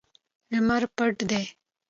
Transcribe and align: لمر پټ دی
لمر 0.53 0.83
پټ 0.95 1.17
دی 1.29 1.43